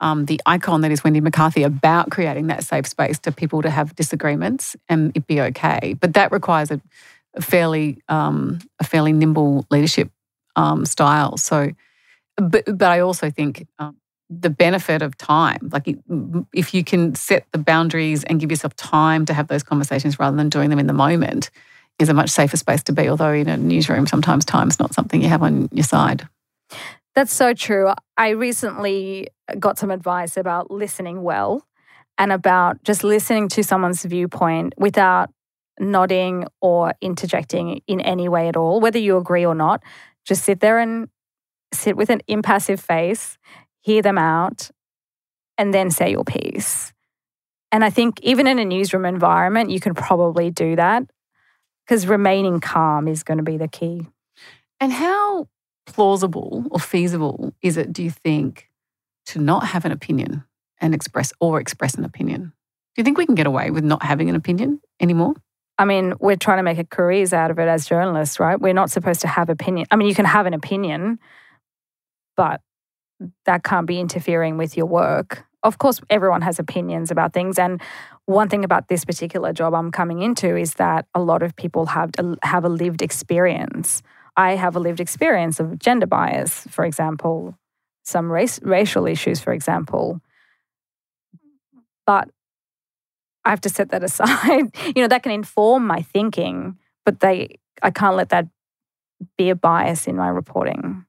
[0.01, 3.69] um, the icon that is Wendy McCarthy about creating that safe space to people to
[3.69, 5.95] have disagreements and it be okay.
[5.99, 6.81] But that requires a,
[7.35, 10.09] a fairly um, a fairly nimble leadership
[10.55, 11.37] um, style.
[11.37, 11.71] So,
[12.37, 13.97] but but I also think um,
[14.29, 15.97] the benefit of time, like
[16.53, 20.37] if you can set the boundaries and give yourself time to have those conversations rather
[20.37, 21.49] than doing them in the moment,
[21.97, 23.09] is a much safer space to be.
[23.09, 26.27] Although in a newsroom, sometimes time's not something you have on your side.
[27.19, 27.91] That's so true.
[28.15, 29.27] I recently
[29.59, 31.67] got some advice about listening well
[32.17, 35.29] and about just listening to someone's viewpoint without
[35.77, 39.83] nodding or interjecting in any way at all, whether you agree or not.
[40.23, 41.09] Just sit there and
[41.73, 43.37] sit with an impassive face,
[43.81, 44.71] hear them out,
[45.57, 46.93] and then say your piece.
[47.69, 51.03] And I think even in a newsroom environment, you can probably do that
[51.85, 54.07] because remaining calm is going to be the key.
[54.79, 55.49] And how
[55.93, 58.69] plausible or feasible is it, do you think,
[59.27, 60.43] to not have an opinion
[60.79, 62.53] and express or express an opinion?
[62.95, 65.33] Do you think we can get away with not having an opinion anymore?
[65.77, 68.59] I mean, we're trying to make a careers out of it as journalists, right?
[68.59, 69.87] We're not supposed to have opinion.
[69.91, 71.19] I mean, you can have an opinion,
[72.35, 72.61] but
[73.45, 75.45] that can't be interfering with your work.
[75.63, 77.81] Of course, everyone has opinions about things, and
[78.25, 81.85] one thing about this particular job I'm coming into is that a lot of people
[81.87, 82.11] have
[82.43, 84.01] have a lived experience
[84.39, 87.57] I have a lived experience of gender bias, for example,
[88.05, 90.21] some race, racial issues, for example.
[92.07, 92.29] But
[93.43, 94.73] I have to set that aside.
[94.95, 98.47] you know, that can inform my thinking, but they I can't let that
[99.37, 101.05] be a bias in my reporting.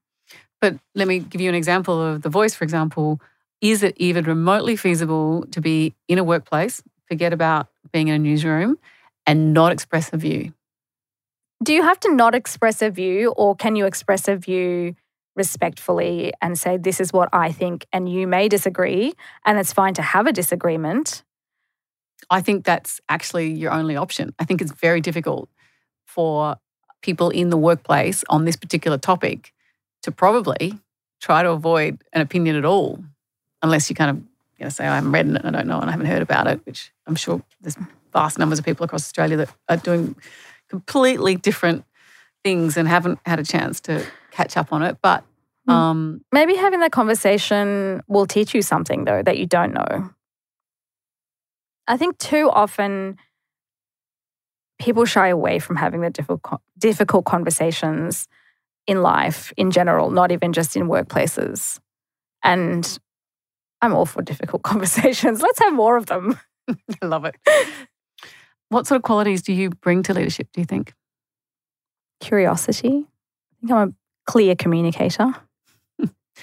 [0.59, 3.21] But let me give you an example of the voice, for example.
[3.61, 8.19] Is it even remotely feasible to be in a workplace, forget about being in a
[8.19, 8.77] newsroom,
[9.25, 10.53] and not express a view?
[11.63, 14.95] Do you have to not express a view, or can you express a view
[15.35, 19.13] respectfully and say, This is what I think, and you may disagree,
[19.45, 21.23] and it's fine to have a disagreement?
[22.31, 24.33] I think that's actually your only option.
[24.39, 25.49] I think it's very difficult
[26.05, 26.55] for
[27.03, 29.53] people in the workplace on this particular topic
[30.01, 30.79] to probably
[31.21, 33.03] try to avoid an opinion at all,
[33.61, 34.17] unless you kind of
[34.57, 36.23] you know, say, I haven't read it, and I don't know, and I haven't heard
[36.23, 37.77] about it, which I'm sure there's
[38.13, 40.15] vast numbers of people across Australia that are doing
[40.71, 41.83] completely different
[42.43, 44.97] things and haven't had a chance to catch up on it.
[45.01, 45.23] But
[45.67, 45.71] Hmm.
[45.73, 50.09] um, Maybe having that conversation will teach you something, though, that you don't know.
[51.87, 53.17] I think too often
[54.79, 58.27] people shy away from having the difficult, difficult conversations
[58.87, 61.79] in life in general, not even just in workplaces.
[62.43, 62.97] And
[63.83, 65.41] I'm all for difficult conversations.
[65.41, 66.39] Let's have more of them.
[67.03, 67.35] I love it.
[68.71, 70.93] What sort of qualities do you bring to leadership, do you think?
[72.21, 73.05] Curiosity.
[73.05, 73.93] I think I'm a
[74.25, 75.33] clear communicator,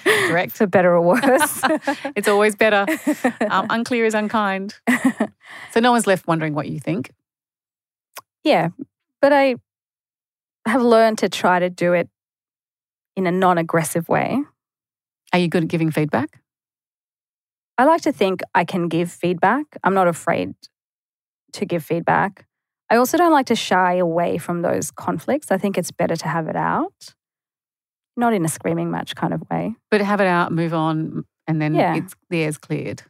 [0.03, 0.51] Correct.
[0.55, 1.61] for better or worse.
[2.15, 2.85] it's always better.
[3.49, 4.75] Um, unclear is unkind.
[5.71, 7.09] So no one's left wondering what you think.
[8.43, 8.69] Yeah,
[9.21, 9.55] but I
[10.67, 12.09] have learned to try to do it
[13.15, 14.39] in a non aggressive way.
[15.33, 16.39] Are you good at giving feedback?
[17.79, 19.65] I like to think I can give feedback.
[19.83, 20.53] I'm not afraid
[21.53, 22.45] to give feedback.
[22.89, 25.51] I also don't like to shy away from those conflicts.
[25.51, 27.13] I think it's better to have it out,
[28.17, 29.75] not in a screaming match kind of way.
[29.91, 31.95] But have it out, move on, and then Yeah.
[31.95, 33.03] it's the air's cleared.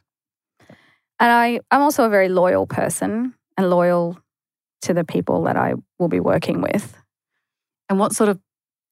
[1.18, 4.18] And I, I'm also a very loyal person and loyal
[4.82, 6.96] to the people that I will be working with.
[7.88, 8.38] And what sort of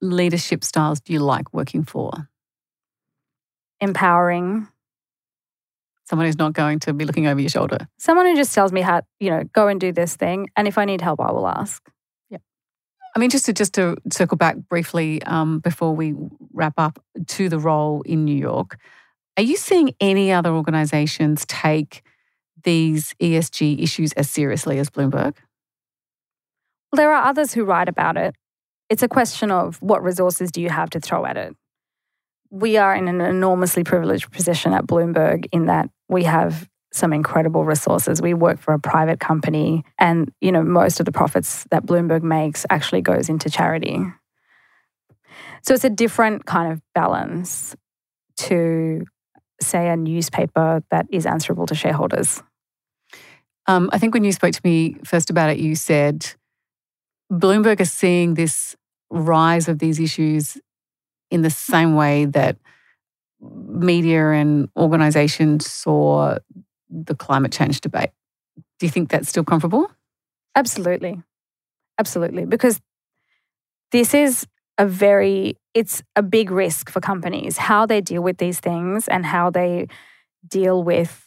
[0.03, 2.29] leadership styles do you like working for?
[3.81, 4.69] Empowering,
[6.09, 7.87] Someone who's not going to be looking over your shoulder.
[7.99, 10.49] someone who just tells me how, you know, go and do this thing.
[10.57, 11.87] And if I need help, I will ask.
[12.31, 12.39] Yeah.
[13.15, 16.15] I'm interested just to circle back briefly um, before we
[16.55, 18.79] wrap up to the role in New York.
[19.37, 22.03] Are you seeing any other organizations take
[22.65, 25.37] these ESG issues as seriously as Bloomberg?
[26.91, 28.35] Well, there are others who write about it.
[28.89, 31.55] It's a question of what resources do you have to throw at it.
[32.51, 37.65] We are in an enormously privileged position at Bloomberg in that we have some incredible
[37.65, 38.23] resources.
[38.23, 42.23] We work for a private company and you know most of the profits that Bloomberg
[42.23, 44.01] makes actually goes into charity.
[45.63, 47.77] So it's a different kind of balance
[48.39, 49.05] to
[49.61, 52.43] say a newspaper that is answerable to shareholders.
[53.67, 56.27] Um, I think when you spoke to me first about it, you said
[57.31, 58.77] Bloomberg is seeing this
[59.11, 60.57] rise of these issues
[61.31, 62.57] in the same way that
[63.41, 66.37] media and organizations saw
[66.91, 68.11] the climate change debate.
[68.79, 69.91] Do you think that's still comparable?
[70.55, 71.23] Absolutely.
[71.99, 72.45] Absolutely.
[72.45, 72.81] Because
[73.93, 74.47] this is
[74.79, 79.27] a very, it's a big risk for companies, how they deal with these things and
[79.27, 79.89] how they
[80.47, 81.25] deal with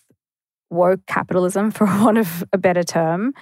[0.70, 3.34] woke capitalism, for want of a better term,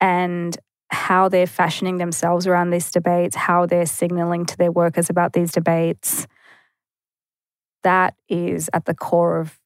[0.00, 0.58] and
[0.90, 5.52] how they're fashioning themselves around these debates, how they're signaling to their workers about these
[5.52, 6.26] debates.
[7.82, 9.58] That is at the core of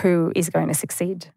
[0.00, 1.30] who is going to succeed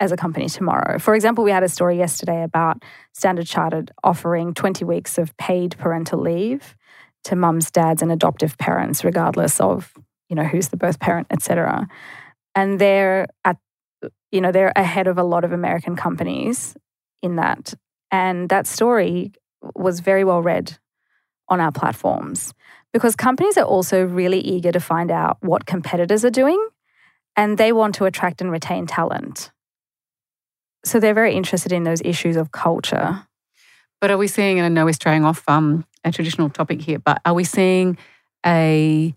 [0.00, 0.98] as a company tomorrow.
[0.98, 5.76] For example, we had a story yesterday about Standard Chartered offering 20 weeks of paid
[5.78, 6.76] parental leave
[7.24, 9.92] to mums, dads, and adoptive parents, regardless of
[10.28, 11.86] you know who's the birth parent, etc.
[12.54, 13.56] And they're at
[14.30, 16.76] you know they're ahead of a lot of American companies
[17.22, 17.74] in that.
[18.10, 19.32] And that story
[19.74, 20.78] was very well read
[21.48, 22.52] on our platforms
[22.94, 26.64] because companies are also really eager to find out what competitors are doing
[27.36, 29.50] and they want to attract and retain talent.
[30.84, 33.26] So they're very interested in those issues of culture.
[34.00, 37.00] But are we seeing, and I know we're straying off um, a traditional topic here,
[37.00, 37.98] but are we seeing
[38.46, 39.12] a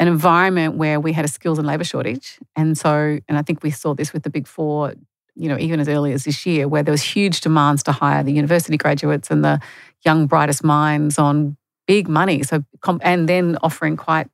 [0.00, 2.40] an environment where we had a skills and labour shortage?
[2.56, 4.94] And so, and I think we saw this with the big four,
[5.36, 8.24] you know, even as early as this year, where there was huge demands to hire
[8.24, 9.60] the university graduates and the
[10.04, 11.58] young brightest minds on
[11.90, 12.40] big money.
[12.44, 12.62] So,
[13.02, 14.28] and then offering quite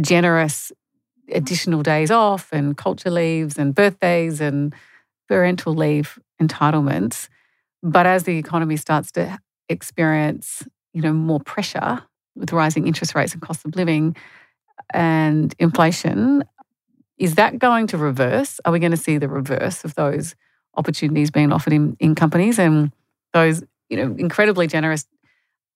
[0.00, 0.70] generous
[1.32, 4.72] additional days off and culture leaves and birthdays and
[5.28, 7.28] parental leave entitlements.
[7.82, 12.00] But as the economy starts to experience, you know, more pressure
[12.36, 14.14] with rising interest rates and cost of living
[14.92, 16.44] and inflation,
[17.18, 18.60] is that going to reverse?
[18.64, 20.36] Are we going to see the reverse of those
[20.76, 22.92] opportunities being offered in, in companies and
[23.32, 25.06] those, you know, incredibly generous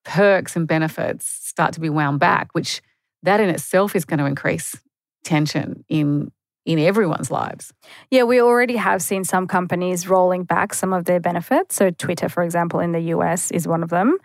[0.09, 2.81] perks and benefits start to be wound back, which
[3.23, 4.75] that in itself is going to increase
[5.23, 6.33] tension in
[6.65, 7.73] in everyone's lives.
[8.11, 11.77] Yeah, we already have seen some companies rolling back some of their benefits.
[11.77, 14.19] So, Twitter, for example, in the US is one of them.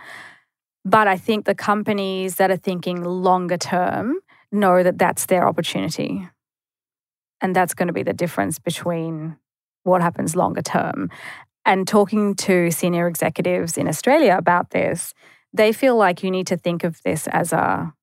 [0.83, 4.15] But I think the companies that are thinking longer term
[4.51, 6.27] know that that's their opportunity.
[7.39, 9.37] And that's going to be the difference between
[9.83, 11.09] what happens longer term.
[11.65, 15.13] And talking to senior executives in Australia about this,
[15.53, 17.93] they feel like you need to think of this as a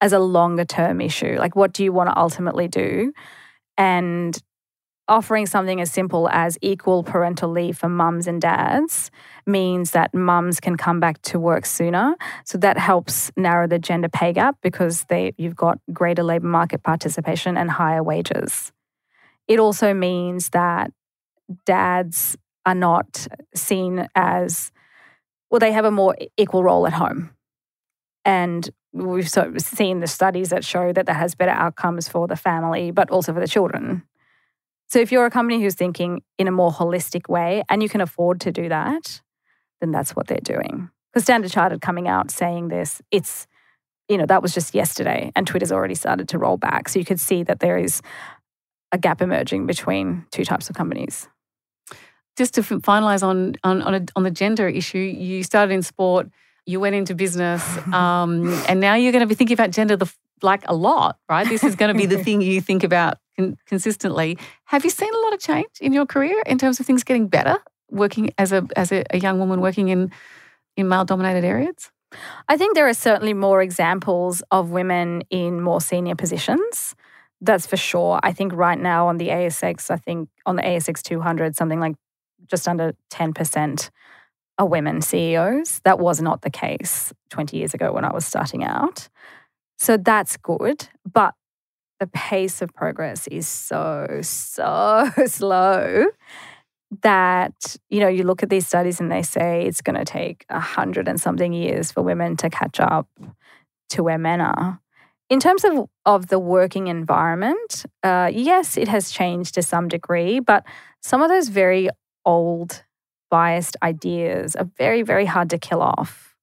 [0.00, 1.36] as a longer term issue.
[1.38, 3.12] Like, what do you want to ultimately do?
[3.78, 4.40] And
[5.08, 9.10] offering something as simple as equal parental leave for mums and dads
[9.46, 12.16] means that mums can come back to work sooner.
[12.44, 16.82] So that helps narrow the gender pay gap because they, you've got greater labour market
[16.82, 18.72] participation and higher wages.
[19.46, 20.90] It also means that
[21.64, 24.72] dads are not seen as,
[25.50, 27.30] well, they have a more equal role at home.
[28.24, 32.26] And we've sort of seen the studies that show that that has better outcomes for
[32.26, 34.02] the family, but also for the children.
[34.88, 38.00] So if you're a company who's thinking in a more holistic way and you can
[38.00, 39.20] afford to do that,
[39.80, 40.90] then that's what they're doing.
[41.12, 43.46] Because Standard Chartered coming out saying this, it's,
[44.08, 46.88] you know, that was just yesterday and Twitter's already started to roll back.
[46.88, 48.00] So you could see that there is
[48.92, 51.28] a gap emerging between two types of companies.
[52.36, 56.28] Just to finalize on on on, a, on the gender issue, you started in sport,
[56.66, 57.62] you went into business,
[57.92, 60.12] um, and now you're going to be thinking about gender the,
[60.42, 61.48] like a lot, right?
[61.48, 64.38] This is going to be the thing you think about con- consistently.
[64.64, 67.28] Have you seen a lot of change in your career in terms of things getting
[67.28, 67.58] better
[67.90, 70.12] working as a as a, a young woman working in
[70.76, 71.90] in male dominated areas?
[72.48, 76.94] I think there are certainly more examples of women in more senior positions.
[77.40, 78.18] That's for sure.
[78.22, 81.96] I think right now on the ASX, I think on the ASX 200, something like
[82.48, 83.90] just under 10%
[84.58, 85.80] are women CEOs.
[85.84, 89.08] That was not the case 20 years ago when I was starting out.
[89.78, 90.88] So that's good.
[91.10, 91.34] But
[92.00, 96.06] the pace of progress is so, so slow
[97.02, 100.44] that, you know, you look at these studies and they say it's going to take
[100.48, 103.08] a hundred and something years for women to catch up
[103.90, 104.80] to where men are.
[105.28, 110.38] In terms of, of the working environment, uh, yes, it has changed to some degree,
[110.38, 110.64] but
[111.02, 111.88] some of those very
[112.26, 112.84] old
[113.30, 116.34] biased ideas are very, very hard to kill off.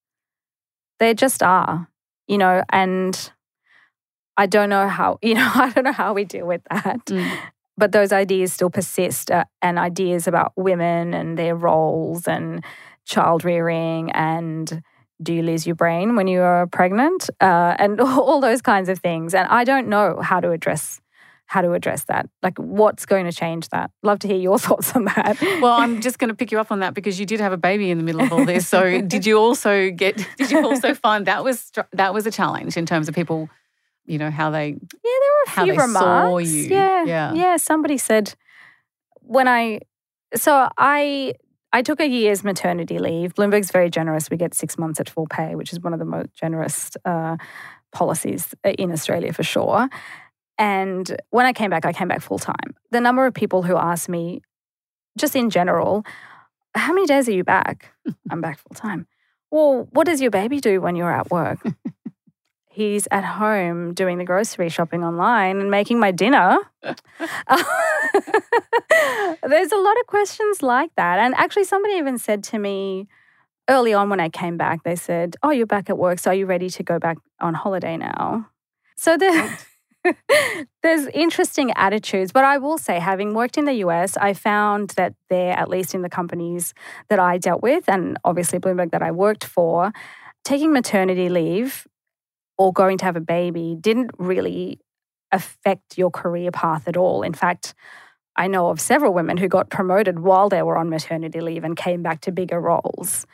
[0.99, 1.87] They just are,
[2.27, 3.31] you know, and
[4.37, 7.05] I don't know how, you know, I don't know how we deal with that.
[7.05, 7.37] Mm.
[7.75, 12.63] But those ideas still persist uh, and ideas about women and their roles and
[13.05, 14.81] child rearing and
[15.21, 18.99] do you lose your brain when you are pregnant uh, and all those kinds of
[18.99, 19.33] things.
[19.33, 21.01] And I don't know how to address
[21.53, 22.27] how to address that.
[22.41, 23.91] Like, what's going to change that?
[24.01, 25.37] Love to hear your thoughts on that.
[25.61, 27.57] Well, I'm just going to pick you up on that because you did have a
[27.57, 28.67] baby in the middle of all this.
[28.67, 30.15] So, did you also get?
[30.37, 33.49] Did you also find that was that was a challenge in terms of people
[34.05, 36.63] you know how they yeah there were a how few they remarks saw you.
[36.63, 37.33] Yeah, Yeah.
[37.33, 38.35] yeah somebody said
[39.21, 39.79] when i
[40.35, 41.33] so i
[41.71, 45.27] i took a year's maternity leave bloomberg's very generous we get six months at full
[45.27, 47.37] pay which is one of the most generous uh,
[47.93, 49.87] policies uh, in australia for sure
[50.57, 53.75] and when i came back i came back full time the number of people who
[53.75, 54.41] asked me
[55.17, 56.05] just in general
[56.75, 57.93] how many days are you back
[58.29, 59.07] i'm back full time
[59.51, 61.59] well what does your baby do when you're at work
[62.73, 66.57] he's at home doing the grocery shopping online and making my dinner.
[66.81, 66.91] There's
[69.71, 71.19] a lot of questions like that.
[71.19, 73.07] And actually, somebody even said to me
[73.69, 76.19] early on when I came back, they said, Oh, you're back at work.
[76.19, 78.49] So are you ready to go back on holiday now?
[78.95, 79.57] So there,
[80.83, 82.31] there's interesting attitudes.
[82.31, 85.93] But I will say, having worked in the US, I found that there, at least
[85.95, 86.73] in the companies
[87.09, 89.91] that I dealt with, and obviously Bloomberg that I worked for,
[90.43, 91.87] taking maternity leave
[92.57, 94.79] or going to have a baby didn't really
[95.31, 97.23] affect your career path at all.
[97.23, 97.73] In fact,
[98.35, 101.75] I know of several women who got promoted while they were on maternity leave and
[101.75, 103.25] came back to bigger roles.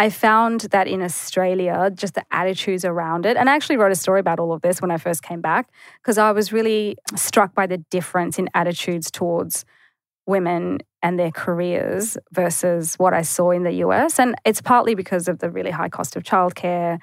[0.00, 3.96] I found that in Australia, just the attitudes around it, and I actually wrote a
[3.96, 5.68] story about all of this when I first came back
[6.00, 9.64] because I was really struck by the difference in attitudes towards
[10.24, 14.20] women and their careers versus what I saw in the US.
[14.20, 17.00] And it's partly because of the really high cost of childcare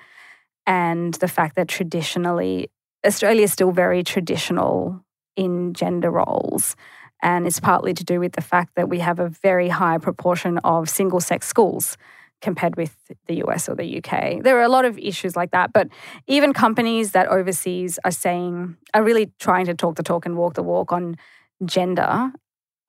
[0.66, 2.70] and the fact that traditionally
[3.06, 5.04] Australia is still very traditional
[5.36, 6.78] in gender roles.
[7.22, 10.60] And it's partly to do with the fact that we have a very high proportion
[10.60, 11.98] of single sex schools
[12.41, 12.95] compared with
[13.27, 14.43] the US or the UK.
[14.43, 15.73] There are a lot of issues like that.
[15.73, 15.89] But
[16.27, 20.53] even companies that overseas are saying, are really trying to talk the talk and walk
[20.53, 21.17] the walk on
[21.63, 22.31] gender,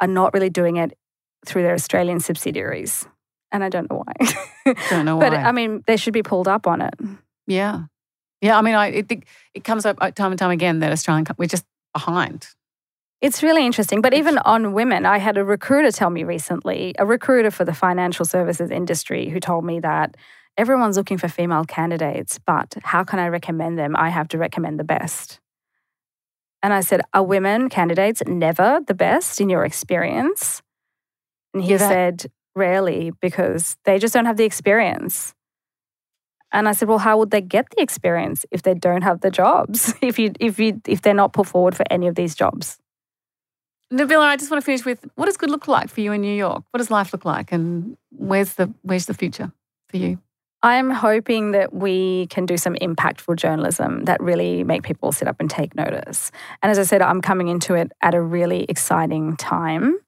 [0.00, 0.96] are not really doing it
[1.46, 3.06] through their Australian subsidiaries.
[3.52, 4.74] And I don't know why.
[4.90, 5.38] Don't know but why.
[5.38, 6.94] I mean, they should be pulled up on it.
[7.46, 7.84] Yeah.
[8.40, 8.58] Yeah.
[8.58, 11.46] I mean, I think it comes up uh, time and time again that Australian, we're
[11.46, 12.48] just behind.
[13.20, 14.02] It's really interesting.
[14.02, 17.72] But even on women, I had a recruiter tell me recently, a recruiter for the
[17.74, 20.16] financial services industry, who told me that
[20.56, 23.96] everyone's looking for female candidates, but how can I recommend them?
[23.96, 25.40] I have to recommend the best.
[26.62, 30.62] And I said, Are women candidates never the best in your experience?
[31.54, 35.34] And he that- said, Rarely, because they just don't have the experience.
[36.52, 39.30] And I said, well, how would they get the experience if they don't have the
[39.30, 39.92] jobs?
[40.00, 42.78] if you if you if they're not put forward for any of these jobs?
[43.92, 46.20] Nabila, I just want to finish with what does good look like for you in
[46.20, 46.64] New York?
[46.70, 49.52] What does life look like, and where's the where's the future
[49.88, 50.18] for you?
[50.62, 55.36] I'm hoping that we can do some impactful journalism that really make people sit up
[55.38, 56.32] and take notice.
[56.62, 59.98] And as I said, I'm coming into it at a really exciting time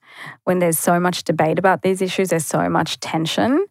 [0.43, 3.65] when there's so much debate about these issues, there's so much tension.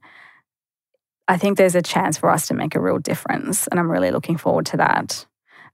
[1.27, 3.67] I think there's a chance for us to make a real difference.
[3.67, 5.27] And I'm really looking forward to that.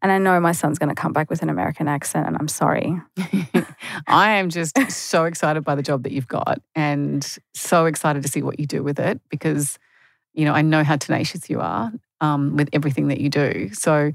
[0.04, 2.46] And I know my son's going to come back with an American accent, and I'm
[2.46, 3.00] sorry.
[4.06, 8.28] I am just so excited by the job that you've got and so excited to
[8.28, 9.78] see what you do with it because,
[10.34, 11.90] you know, I know how tenacious you are
[12.20, 13.70] um, with everything that you do.
[13.72, 14.12] So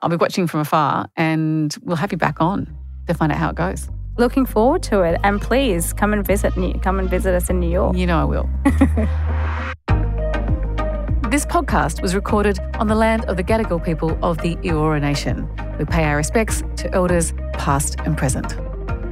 [0.00, 2.74] I'll be watching from afar and we'll have you back on
[3.06, 3.90] to find out how it goes.
[4.16, 5.20] Looking forward to it.
[5.22, 7.94] And please come and visit come and visit us in New York.
[7.94, 8.48] You know I will.
[11.36, 15.46] This podcast was recorded on the land of the Gadigal people of the Eora Nation.
[15.78, 18.56] We pay our respects to elders past and present.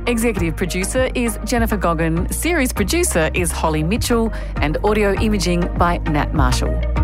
[0.08, 6.32] Executive producer is Jennifer Goggin, series producer is Holly Mitchell, and audio imaging by Nat
[6.32, 7.03] Marshall.